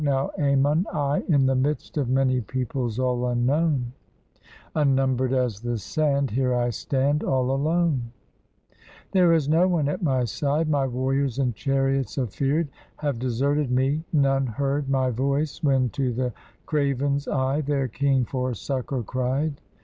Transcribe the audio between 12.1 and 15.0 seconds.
afeared, Have deserted me, none heard